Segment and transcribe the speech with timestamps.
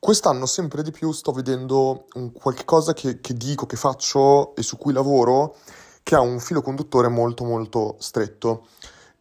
[0.00, 4.62] quest'anno sempre di più sto vedendo un qualche cosa che, che dico, che faccio e
[4.62, 5.54] su cui lavoro
[6.02, 8.66] che ha un filo conduttore molto molto stretto.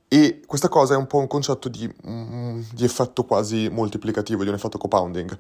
[0.08, 4.50] E questa cosa è un po' un concetto di, mm, di effetto quasi moltiplicativo, di
[4.50, 5.38] un effetto compounding.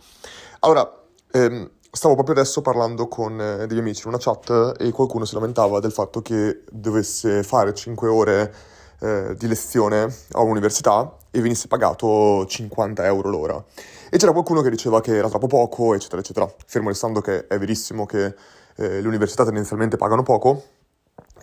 [0.59, 1.01] Allora,
[1.31, 5.33] ehm, stavo proprio adesso parlando con eh, degli amici in una chat e qualcuno si
[5.33, 8.53] lamentava del fatto che dovesse fare 5 ore
[8.99, 13.65] eh, di lezione a un'università e venisse pagato 50 euro l'ora.
[14.11, 16.51] E c'era qualcuno che diceva che era troppo poco, eccetera, eccetera.
[16.65, 18.25] Fermo restando che è verissimo che
[18.75, 20.63] eh, le università tendenzialmente pagano poco.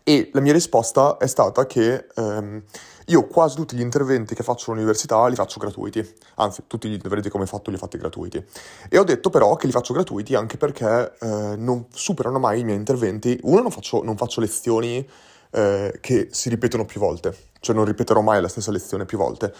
[0.02, 2.62] E la mia risposta è stata che ehm,
[3.06, 7.28] io quasi tutti gli interventi che faccio all'università li faccio gratuiti, anzi tutti gli interventi
[7.28, 8.45] come ho fatto li ho fatti gratuiti.
[8.88, 12.64] E ho detto però che li faccio gratuiti anche perché eh, non superano mai i
[12.64, 13.38] miei interventi.
[13.42, 15.09] Uno, non faccio, non faccio lezioni
[15.51, 19.52] eh, che si ripetono più volte, cioè non ripeterò mai la stessa lezione più volte.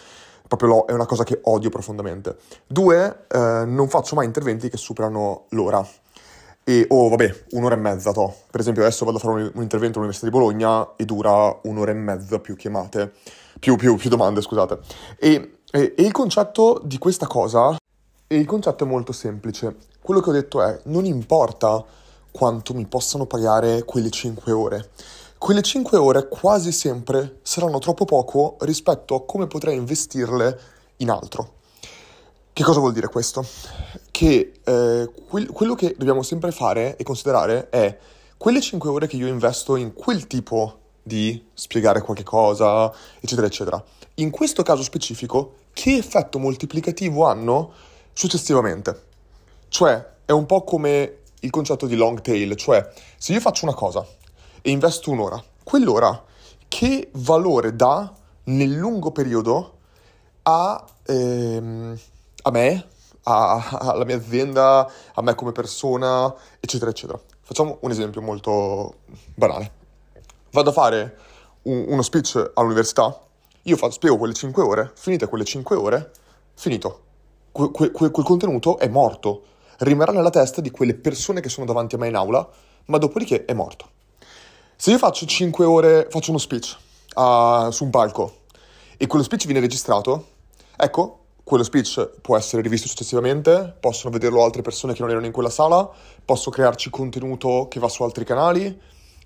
[0.49, 2.37] Proprio lo, è una cosa che odio profondamente.
[2.67, 5.87] Due, eh, non faccio mai interventi che superano l'ora.
[6.63, 8.35] E, oh, vabbè, un'ora e mezza, to.
[8.51, 11.93] Per esempio adesso vado a fare un, un intervento all'Università di Bologna e dura un'ora
[11.93, 13.13] e mezza più chiamate,
[13.61, 14.79] più, più, più domande, scusate.
[15.19, 17.77] E, e, e il concetto di questa cosa,
[18.27, 19.77] e il concetto è molto semplice.
[20.01, 21.85] Quello che ho detto è, non importa
[22.33, 24.91] quanto mi possano pagare quelle 5 ore.
[25.39, 30.61] Quelle 5 ore quasi sempre saranno troppo poco rispetto a come potrei investirle
[30.97, 31.53] in altro.
[32.55, 33.47] Che cosa vuol dire questo?
[34.11, 37.99] Che eh, que- quello che dobbiamo sempre fare e considerare è
[38.39, 43.85] quelle 5 ore che io investo in quel tipo di spiegare qualche cosa, eccetera, eccetera.
[44.15, 47.73] In questo caso specifico, che effetto moltiplicativo hanno
[48.15, 49.05] successivamente?
[49.69, 53.75] Cioè, è un po' come il concetto di long tail, cioè se io faccio una
[53.75, 54.05] cosa
[54.67, 56.25] e investo un'ora, quell'ora
[56.67, 58.13] che valore dà
[58.45, 59.79] nel lungo periodo
[60.43, 60.85] a...
[61.07, 61.97] Ehm,
[62.43, 62.89] a me,
[63.25, 67.21] a, alla mia azienda, a me come persona, eccetera, eccetera.
[67.43, 68.97] Facciamo un esempio molto
[69.37, 69.71] banale.
[70.51, 71.17] Vado a fare
[71.63, 73.21] un, uno speech all'università,
[73.63, 76.11] io faccio, spiego quelle 5 ore, finite quelle 5 ore,
[76.55, 77.05] finito.
[77.53, 79.43] Que, que, quel contenuto è morto,
[79.79, 82.49] rimarrà nella testa di quelle persone che sono davanti a me in aula,
[82.87, 83.95] ma dopodiché è morto.
[84.79, 86.77] Se io faccio 5 ore, faccio uno speech
[87.15, 88.41] uh, su un palco
[88.99, 90.27] e quello speech viene registrato,
[90.77, 95.33] ecco, quello speech può essere rivisto successivamente, possono vederlo altre persone che non erano in
[95.33, 95.89] quella sala,
[96.23, 98.79] posso crearci contenuto che va su altri canali,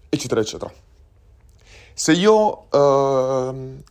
[0.08, 0.72] eccetera, eccetera.
[1.94, 3.82] Se io uh,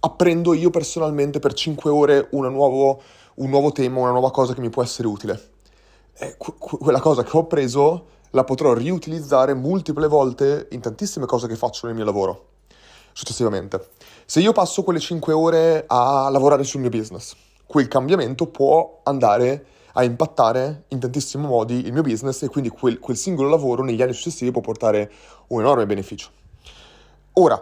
[0.00, 3.02] apprendo io personalmente per 5 ore nuovo,
[3.34, 5.50] un nuovo tema, una nuova cosa che mi può essere utile,
[6.18, 11.46] eh, que- quella cosa che ho appreso la potrò riutilizzare multiple volte in tantissime cose
[11.46, 12.46] che faccio nel mio lavoro,
[13.12, 13.90] successivamente.
[14.26, 17.34] Se io passo quelle 5 ore a lavorare sul mio business,
[17.66, 22.98] quel cambiamento può andare a impattare in tantissimi modi il mio business e quindi quel,
[22.98, 25.10] quel singolo lavoro negli anni successivi può portare
[25.48, 26.28] un enorme beneficio.
[27.34, 27.60] Ora,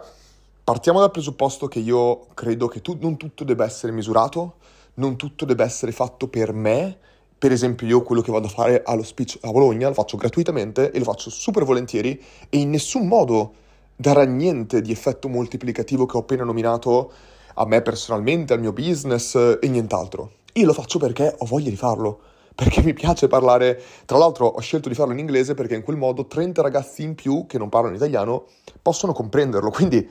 [0.63, 4.55] partiamo dal presupposto che io credo che tu, non tutto debba essere misurato,
[4.95, 6.97] non tutto debba essere fatto per me.
[7.39, 10.89] Per esempio, io quello che vado a fare allo speech a Bologna lo faccio gratuitamente
[10.89, 13.53] e lo faccio super volentieri e in nessun modo
[13.95, 17.11] darà niente di effetto moltiplicativo che ho appena nominato
[17.53, 20.31] a me personalmente, al mio business e nient'altro.
[20.53, 22.19] Io lo faccio perché ho voglia di farlo,
[22.55, 23.79] perché mi piace parlare.
[24.05, 27.13] Tra l'altro ho scelto di farlo in inglese perché in quel modo 30 ragazzi in
[27.13, 28.45] più che non parlano italiano
[28.81, 29.69] possono comprenderlo.
[29.69, 30.09] Quindi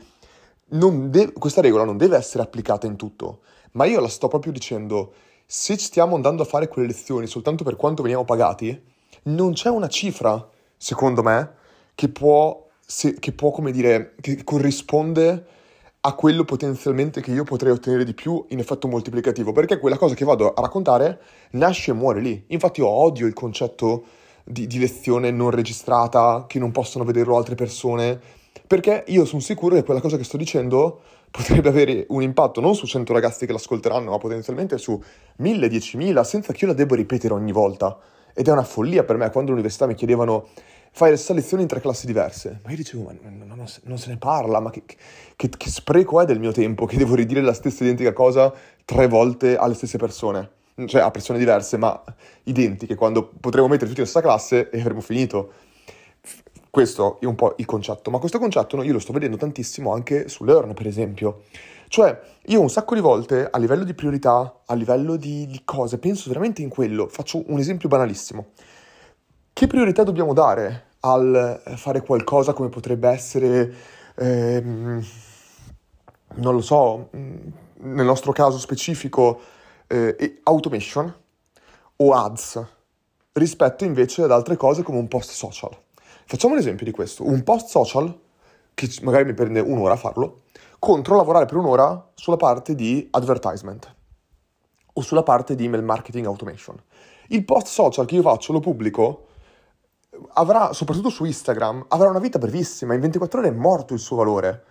[0.68, 3.40] de- questa regola non deve essere applicata in tutto,
[3.72, 5.12] ma io la sto proprio dicendo.
[5.48, 8.82] Se stiamo andando a fare quelle lezioni soltanto per quanto veniamo pagati,
[9.24, 10.44] non c'è una cifra,
[10.76, 11.52] secondo me,
[11.94, 15.46] che può, se, che può come dire, che corrisponde
[16.00, 20.16] a quello potenzialmente che io potrei ottenere di più in effetto moltiplicativo, perché quella cosa
[20.16, 21.20] che vado a raccontare
[21.52, 22.44] nasce e muore lì.
[22.48, 24.04] Infatti io odio il concetto
[24.42, 28.20] di, di lezione non registrata, che non possono vederlo altre persone,
[28.66, 31.00] perché io sono sicuro che quella cosa che sto dicendo
[31.30, 35.00] potrebbe avere un impatto non su 100 ragazzi che l'ascolteranno, ma potenzialmente su
[35.36, 37.98] 1000, 10.000, senza che io la debba ripetere ogni volta.
[38.34, 40.48] Ed è una follia per me quando all'università mi chiedevano
[40.96, 42.60] fai le lezioni in tre classi diverse.
[42.64, 44.82] Ma io dicevo, ma non, non, non se ne parla, ma che,
[45.36, 48.50] che, che, spreco è del mio tempo che devo ridire la stessa identica cosa
[48.82, 50.50] tre volte alle stesse persone.
[50.86, 52.02] Cioè a persone diverse, ma
[52.44, 55.52] identiche, quando potremmo mettere tutti nella stessa classe e avremmo finito.
[56.76, 60.28] Questo è un po' il concetto, ma questo concetto io lo sto vedendo tantissimo anche
[60.28, 61.44] su Learn, per esempio.
[61.88, 65.96] Cioè, io un sacco di volte, a livello di priorità, a livello di, di cose,
[65.96, 67.08] penso veramente in quello.
[67.08, 68.48] Faccio un esempio banalissimo.
[69.54, 73.72] Che priorità dobbiamo dare al fare qualcosa come potrebbe essere,
[74.14, 75.02] ehm,
[76.34, 79.40] non lo so, nel nostro caso specifico,
[79.86, 81.10] eh, automation
[81.96, 82.66] o ads?
[83.32, 85.84] rispetto invece ad altre cose come un post social.
[86.28, 87.24] Facciamo un esempio di questo.
[87.24, 88.12] Un post social,
[88.74, 90.42] che magari mi prende un'ora a farlo,
[90.80, 93.94] contro lavorare per un'ora sulla parte di advertisement
[94.92, 96.76] o sulla parte di email marketing automation.
[97.28, 99.28] Il post social che io faccio, lo pubblico,
[100.32, 104.16] avrà, soprattutto su Instagram, avrà una vita brevissima, in 24 ore è morto il suo
[104.16, 104.64] valore.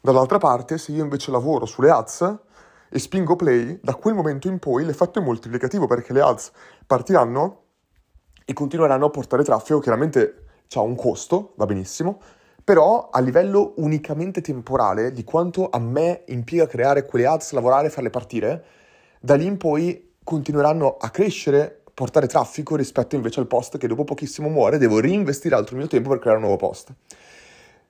[0.00, 2.38] Dall'altra parte, se io invece lavoro sulle ads
[2.88, 6.52] e spingo play, da quel momento in poi l'effetto è moltiplicativo perché le ads
[6.86, 7.62] partiranno
[8.44, 10.39] e continueranno a portare traffico, chiaramente
[10.78, 12.20] ha un costo, va benissimo,
[12.62, 18.10] però a livello unicamente temporale di quanto a me impiega creare quelle ads, lavorare, farle
[18.10, 18.64] partire,
[19.20, 24.04] da lì in poi continueranno a crescere, portare traffico rispetto invece al post che dopo
[24.04, 26.92] pochissimo muore, devo reinvestire altro mio tempo per creare un nuovo post.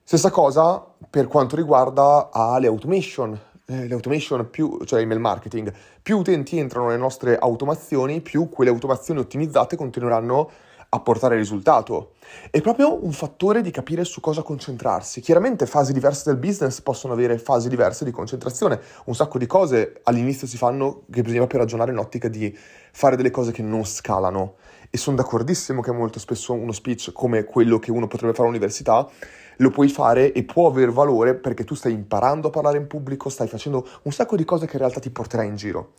[0.03, 5.73] Stessa cosa per quanto riguarda le automation, eh, le automation più, cioè email marketing,
[6.03, 12.15] più utenti entrano nelle nostre automazioni, più quelle automazioni ottimizzate continueranno a portare risultato.
[12.51, 15.21] È proprio un fattore di capire su cosa concentrarsi.
[15.21, 18.81] Chiaramente fasi diverse del business possono avere fasi diverse di concentrazione.
[19.05, 22.53] Un sacco di cose all'inizio si fanno che bisogna proprio ragionare in ottica di
[22.93, 24.57] fare delle cose che non scalano.
[24.91, 29.09] E sono d'accordissimo che molto spesso uno speech come quello che uno potrebbe fare all'università
[29.61, 33.29] lo puoi fare e può aver valore perché tu stai imparando a parlare in pubblico,
[33.29, 35.93] stai facendo un sacco di cose che in realtà ti porterai in giro.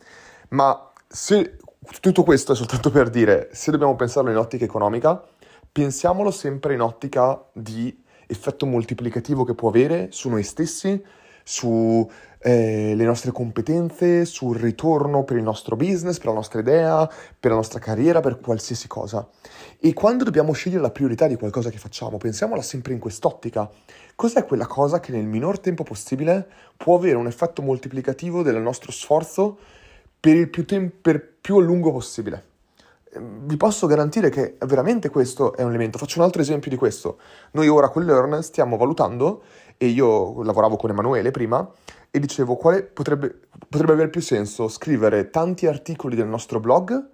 [0.48, 1.58] Ma se
[2.00, 5.22] tutto questo è soltanto per dire, se dobbiamo pensarlo in ottica economica,
[5.70, 11.02] pensiamolo sempre in ottica di effetto moltiplicativo che può avere su noi stessi,
[11.44, 12.08] sulle
[12.38, 17.56] eh, nostre competenze, sul ritorno per il nostro business, per la nostra idea, per la
[17.56, 19.28] nostra carriera, per qualsiasi cosa.
[19.80, 23.68] E quando dobbiamo scegliere la priorità di qualcosa che facciamo, pensiamola sempre in quest'ottica.
[24.14, 26.46] Cos'è quella cosa che nel minor tempo possibile
[26.76, 29.58] può avere un effetto moltiplicativo del nostro sforzo
[30.22, 32.44] per il più, tem- per più a lungo possibile.
[33.14, 35.98] Ehm, vi posso garantire che veramente questo è un elemento.
[35.98, 37.18] Faccio un altro esempio di questo.
[37.50, 39.42] Noi ora con Learn stiamo valutando,
[39.76, 41.68] e io lavoravo con Emanuele prima,
[42.08, 43.36] e dicevo quale potrebbe,
[43.68, 47.08] potrebbe avere più senso scrivere tanti articoli del nostro blog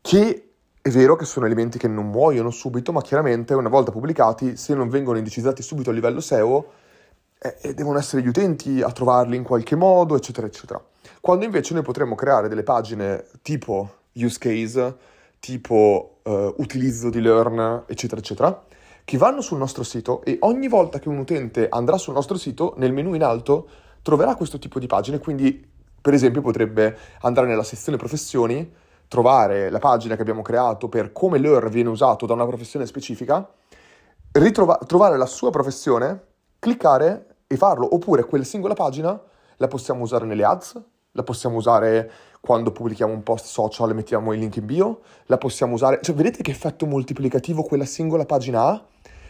[0.00, 0.48] che
[0.80, 4.74] è vero che sono elementi che non muoiono subito, ma chiaramente una volta pubblicati, se
[4.74, 6.72] non vengono indicizzati subito a livello SEO,
[7.42, 10.82] eh, devono essere gli utenti a trovarli in qualche modo, eccetera, eccetera.
[11.20, 14.96] Quando invece noi potremmo creare delle pagine tipo use case,
[15.40, 18.64] tipo uh, utilizzo di learn, eccetera, eccetera,
[19.04, 22.74] che vanno sul nostro sito e ogni volta che un utente andrà sul nostro sito,
[22.76, 23.68] nel menu in alto
[24.02, 25.68] troverà questo tipo di pagine, quindi
[26.00, 28.72] per esempio potrebbe andare nella sezione professioni,
[29.08, 33.48] trovare la pagina che abbiamo creato per come learn viene usato da una professione specifica,
[34.32, 36.20] ritrova- trovare la sua professione,
[36.58, 39.20] cliccare e farlo, oppure quella singola pagina
[39.56, 40.80] la possiamo usare nelle ads,
[41.12, 42.10] la possiamo usare
[42.40, 46.14] quando pubblichiamo un post social e mettiamo il link in bio, la possiamo usare, cioè
[46.14, 48.84] vedete che effetto moltiplicativo quella singola pagina ha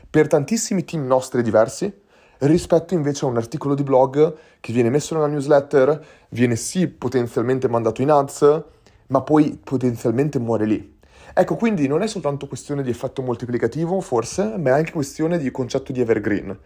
[0.08, 2.00] per tantissimi team nostri diversi
[2.38, 7.68] rispetto invece a un articolo di blog che viene messo nella newsletter, viene sì potenzialmente
[7.68, 8.62] mandato in ads,
[9.08, 10.98] ma poi potenzialmente muore lì.
[11.34, 15.50] Ecco, quindi non è soltanto questione di effetto moltiplicativo, forse, ma è anche questione di
[15.50, 16.58] concetto di evergreen.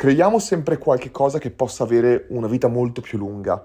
[0.00, 3.62] Creiamo sempre qualche cosa che possa avere una vita molto più lunga.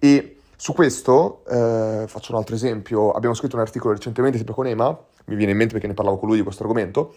[0.00, 4.66] E su questo eh, faccio un altro esempio, abbiamo scritto un articolo recentemente sempre con
[4.66, 4.88] Ema,
[5.26, 7.14] mi viene in mente perché ne parlavo con lui di questo argomento,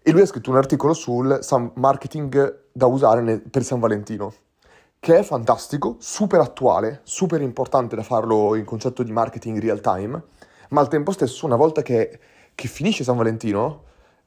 [0.00, 1.40] e lui ha scritto un articolo sul
[1.74, 4.32] marketing da usare per San Valentino,
[5.00, 10.22] che è fantastico, super attuale, super importante da farlo in concetto di marketing real time,
[10.68, 12.20] ma al tempo stesso una volta che,
[12.54, 13.82] che finisce San Valentino,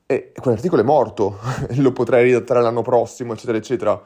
[0.09, 1.37] e quell'articolo è morto,
[1.75, 4.01] lo potrei ridattare l'anno prossimo, eccetera, eccetera,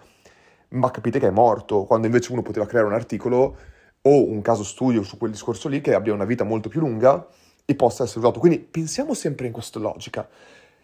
[0.70, 3.55] ma capite che è morto, quando invece uno poteva creare un articolo
[4.01, 7.27] o un caso studio su quel discorso lì che abbia una vita molto più lunga
[7.65, 8.39] e possa essere usato.
[8.39, 10.27] Quindi pensiamo sempre in questa logica.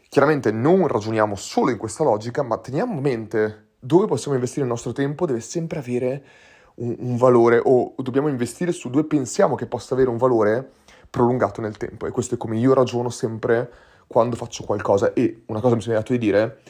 [0.08, 4.72] Chiaramente non ragioniamo solo in questa logica, ma teniamo a mente dove possiamo investire il
[4.72, 6.24] nostro tempo deve sempre avere
[6.76, 10.74] un, un valore o dobbiamo investire su dove pensiamo che possa avere un valore
[11.10, 12.06] prolungato nel tempo.
[12.06, 13.72] E questo è come io ragiono sempre
[14.08, 15.14] quando faccio qualcosa.
[15.14, 16.62] E una cosa mi sono dato di dire,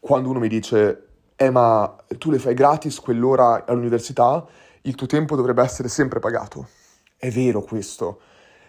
[0.00, 1.06] quando uno mi dice,
[1.36, 4.44] eh ma tu le fai gratis quell'ora all'università,
[4.82, 6.68] il tuo tempo dovrebbe essere sempre pagato.
[7.16, 8.20] È vero questo,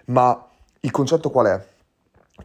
[0.05, 0.47] ma
[0.79, 1.67] il concetto qual è?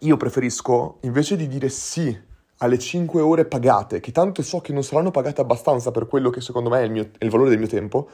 [0.01, 4.83] Io preferisco, invece di dire sì alle 5 ore pagate, che tanto so che non
[4.83, 7.59] saranno pagate abbastanza per quello che secondo me è il, mio, è il valore del
[7.59, 8.09] mio tempo,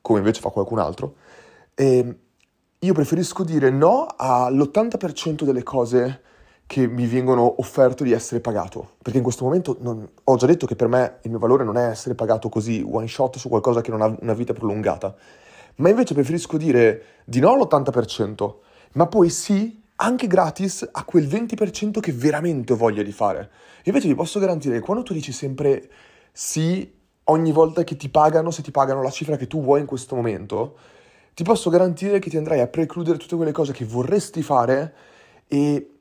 [0.00, 1.14] come invece fa qualcun altro,
[1.74, 2.16] eh,
[2.78, 6.20] io preferisco dire no all'80% delle cose
[6.72, 8.92] che mi vengono offerto di essere pagato.
[9.02, 11.76] Perché in questo momento non, ho già detto che per me il mio valore non
[11.76, 15.14] è essere pagato così one shot su qualcosa che non ha una vita prolungata.
[15.76, 18.54] Ma invece preferisco dire di no all'80%,
[18.92, 23.50] ma poi sì anche gratis a quel 20% che veramente ho voglia di fare.
[23.84, 25.90] Invece vi posso garantire che quando tu dici sempre
[26.32, 26.90] sì
[27.24, 30.14] ogni volta che ti pagano, se ti pagano la cifra che tu vuoi in questo
[30.14, 30.78] momento,
[31.34, 34.94] ti posso garantire che ti andrai a precludere tutte quelle cose che vorresti fare
[35.46, 35.91] e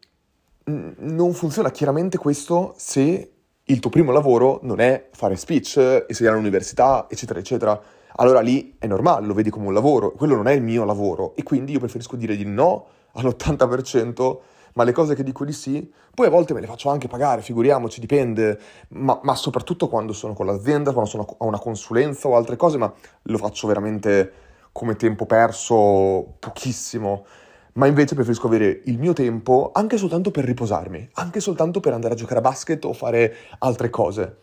[0.65, 3.31] non funziona chiaramente questo se
[3.63, 7.81] il tuo primo lavoro non è fare speech, insegnare all'università, eccetera, eccetera.
[8.17, 11.33] Allora lì è normale, lo vedi come un lavoro, quello non è il mio lavoro.
[11.35, 14.37] E quindi io preferisco dire di no all'80%,
[14.73, 17.41] ma le cose che dico di sì, poi a volte me le faccio anche pagare,
[17.41, 22.35] figuriamoci, dipende, ma, ma soprattutto quando sono con l'azienda, quando sono a una consulenza o
[22.35, 22.91] altre cose, ma
[23.23, 24.33] lo faccio veramente
[24.71, 27.25] come tempo perso pochissimo
[27.73, 32.13] ma invece preferisco avere il mio tempo anche soltanto per riposarmi, anche soltanto per andare
[32.13, 34.37] a giocare a basket o fare altre cose,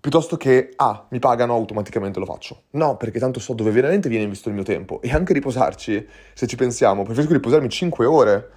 [0.00, 2.62] piuttosto che, ah, mi pagano, automaticamente lo faccio.
[2.70, 6.46] No, perché tanto so dove veramente viene investito il mio tempo e anche riposarci, se
[6.46, 8.50] ci pensiamo, preferisco riposarmi 5 ore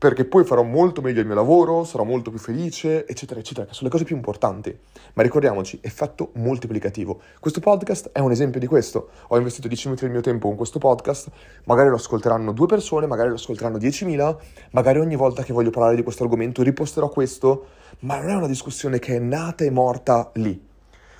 [0.00, 3.74] perché poi farò molto meglio il mio lavoro, sarò molto più felice, eccetera, eccetera, che
[3.74, 4.74] sono le cose più importanti.
[5.12, 7.20] Ma ricordiamoci, effetto moltiplicativo.
[7.38, 9.10] Questo podcast è un esempio di questo.
[9.28, 11.28] Ho investito 10 minuti del mio tempo in questo podcast,
[11.64, 14.36] magari lo ascolteranno due persone, magari lo ascolteranno 10.000,
[14.70, 17.66] magari ogni volta che voglio parlare di questo argomento riposterò questo,
[17.98, 20.66] ma non è una discussione che è nata e morta lì.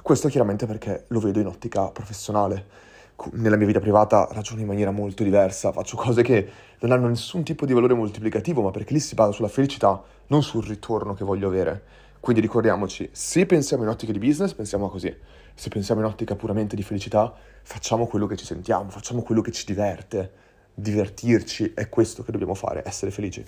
[0.01, 2.89] Questo chiaramente perché lo vedo in ottica professionale
[3.33, 6.49] nella mia vita privata ragiono in maniera molto diversa, faccio cose che
[6.81, 10.43] non hanno nessun tipo di valore moltiplicativo, ma perché lì si basa sulla felicità, non
[10.43, 11.83] sul ritorno che voglio avere.
[12.21, 15.15] Quindi ricordiamoci, se pensiamo in ottica di business, pensiamo così.
[15.55, 19.53] Se pensiamo in ottica puramente di felicità, facciamo quello che ci sentiamo, facciamo quello che
[19.53, 20.33] ci diverte.
[20.75, 23.45] Divertirci è questo che dobbiamo fare, essere felici.